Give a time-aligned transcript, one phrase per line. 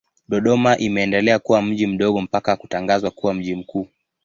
[0.27, 3.87] Dodoma imeendelea kuwa mji mdogo mpaka kutangazwa kuwa mji mkuu.